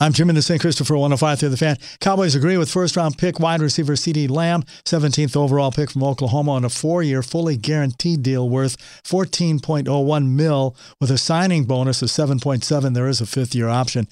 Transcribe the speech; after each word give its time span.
I'm 0.00 0.12
Jim 0.12 0.28
in 0.28 0.36
the 0.36 0.42
St. 0.42 0.60
Christopher 0.60 0.94
105 0.94 1.40
through 1.40 1.48
the 1.48 1.56
fan. 1.56 1.76
Cowboys 1.98 2.36
agree 2.36 2.56
with 2.56 2.70
first 2.70 2.96
round 2.96 3.18
pick 3.18 3.40
wide 3.40 3.60
receiver 3.60 3.94
CeeDee 3.94 4.30
Lamb, 4.30 4.62
17th 4.84 5.34
overall 5.34 5.72
pick 5.72 5.90
from 5.90 6.04
Oklahoma 6.04 6.52
on 6.52 6.64
a 6.64 6.68
four 6.68 7.02
year 7.02 7.20
fully 7.20 7.56
guaranteed 7.56 8.22
deal 8.22 8.48
worth 8.48 8.76
14.01 9.02 10.28
mil 10.28 10.76
with 11.00 11.10
a 11.10 11.18
signing 11.18 11.64
bonus 11.64 12.00
of 12.00 12.10
7.7. 12.10 12.94
There 12.94 13.08
is 13.08 13.20
a 13.20 13.26
fifth 13.26 13.56
year 13.56 13.66
option. 13.66 14.06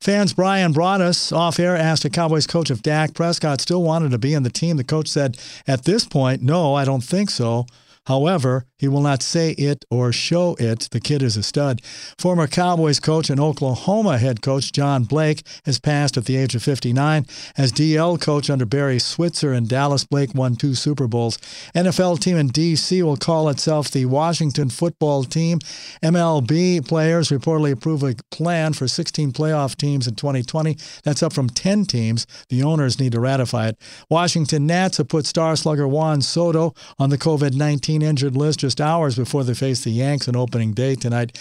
Fans 0.00 0.32
Bryan 0.32 0.72
Broaddus 0.72 1.36
off 1.36 1.60
air 1.60 1.76
asked 1.76 2.06
a 2.06 2.10
Cowboys 2.10 2.46
coach 2.46 2.70
if 2.70 2.80
Dak 2.80 3.12
Prescott 3.12 3.60
still 3.60 3.82
wanted 3.82 4.12
to 4.12 4.18
be 4.18 4.34
on 4.34 4.42
the 4.42 4.48
team. 4.48 4.78
The 4.78 4.84
coach 4.84 5.08
said, 5.08 5.36
At 5.66 5.84
this 5.84 6.06
point, 6.06 6.40
no, 6.40 6.74
I 6.74 6.86
don't 6.86 7.04
think 7.04 7.28
so. 7.28 7.66
However, 8.06 8.66
he 8.78 8.88
will 8.88 9.00
not 9.00 9.22
say 9.22 9.52
it 9.52 9.84
or 9.90 10.12
show 10.12 10.54
it. 10.58 10.88
The 10.90 11.00
kid 11.00 11.22
is 11.22 11.36
a 11.36 11.42
stud. 11.42 11.80
Former 12.18 12.46
Cowboys 12.46 13.00
coach 13.00 13.30
and 13.30 13.40
Oklahoma 13.40 14.18
head 14.18 14.42
coach 14.42 14.70
John 14.70 15.04
Blake 15.04 15.46
has 15.64 15.80
passed 15.80 16.16
at 16.16 16.26
the 16.26 16.36
age 16.36 16.54
of 16.54 16.62
59. 16.62 17.26
As 17.56 17.72
DL 17.72 18.20
coach 18.20 18.50
under 18.50 18.66
Barry 18.66 18.98
Switzer 18.98 19.52
in 19.52 19.66
Dallas, 19.66 20.04
Blake 20.04 20.34
won 20.34 20.56
two 20.56 20.74
Super 20.74 21.08
Bowls. 21.08 21.38
NFL 21.74 22.20
team 22.20 22.36
in 22.36 22.48
D.C. 22.48 23.02
will 23.02 23.16
call 23.16 23.48
itself 23.48 23.90
the 23.90 24.04
Washington 24.04 24.68
Football 24.68 25.24
Team. 25.24 25.58
MLB 26.02 26.86
players 26.86 27.30
reportedly 27.30 27.72
approve 27.72 28.02
a 28.02 28.14
plan 28.30 28.72
for 28.72 28.86
16 28.86 29.32
playoff 29.32 29.74
teams 29.74 30.06
in 30.06 30.14
2020. 30.14 30.76
That's 31.02 31.22
up 31.22 31.32
from 31.32 31.48
10 31.48 31.86
teams. 31.86 32.26
The 32.50 32.62
owners 32.62 33.00
need 33.00 33.12
to 33.12 33.20
ratify 33.20 33.68
it. 33.68 33.78
Washington 34.10 34.66
Nats 34.66 34.98
have 34.98 35.08
put 35.08 35.26
star 35.26 35.56
slugger 35.56 35.88
Juan 35.88 36.20
Soto 36.20 36.74
on 36.98 37.10
the 37.10 37.18
COVID 37.18 37.54
19 37.54 37.95
injured 38.02 38.36
list 38.36 38.60
just 38.60 38.80
hours 38.80 39.16
before 39.16 39.44
they 39.44 39.54
face 39.54 39.82
the 39.84 39.90
Yanks 39.90 40.28
on 40.28 40.36
opening 40.36 40.72
day 40.72 40.94
tonight. 40.94 41.32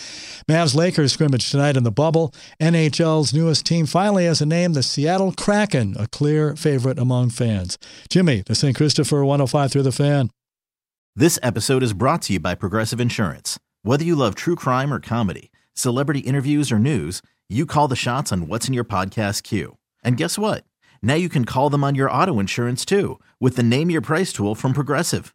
Mavs 0.50 0.76
Lakers 0.76 1.14
scrimmage 1.14 1.50
tonight 1.50 1.78
in 1.78 1.84
the 1.84 1.92
bubble. 1.92 2.34
NHL's 2.62 3.34
newest 3.34 3.66
team 3.66 3.86
finally 3.86 4.26
has 4.26 4.42
a 4.42 4.46
name, 4.46 4.74
the 4.74 4.84
Seattle 4.84 5.32
Kraken, 5.32 5.96
a 5.98 6.08
clear 6.08 6.56
favorite 6.56 7.00
among 7.00 7.30
fans. 7.30 7.78
Jimmy, 8.10 8.44
the 8.46 8.56
St. 8.56 8.76
Christopher 8.76 9.24
105 9.24 9.72
through 9.72 9.84
the 9.84 9.92
fan. 9.92 10.30
This 11.16 11.38
episode 11.44 11.84
is 11.84 11.94
brought 11.94 12.24
to 12.24 12.34
you 12.34 12.40
by 12.40 12.56
Progressive 12.56 13.00
Insurance. 13.00 13.60
Whether 13.84 14.04
you 14.04 14.16
love 14.16 14.36
true 14.36 14.56
crime 14.56 14.92
or 14.92 15.00
comedy, 15.00 15.52
celebrity 15.74 16.22
interviews 16.22 16.72
or 16.72 16.80
news, 16.80 17.22
you 17.48 17.68
call 17.68 17.88
the 17.88 17.96
shots 17.96 18.32
on 18.32 18.48
what's 18.48 18.68
in 18.68 18.74
your 18.74 18.84
podcast 18.84 19.44
queue. 19.44 19.78
And 20.04 20.18
guess 20.18 20.40
what? 20.40 20.64
Now 21.04 21.14
you 21.14 21.30
can 21.30 21.46
call 21.46 21.70
them 21.70 21.84
on 21.84 21.94
your 21.94 22.10
auto 22.10 22.40
insurance 22.40 22.84
too 22.84 23.20
with 23.40 23.58
the 23.58 23.64
Name 23.64 23.92
Your 23.92 24.02
Price 24.02 24.34
tool 24.34 24.56
from 24.56 24.74
Progressive. 24.74 25.35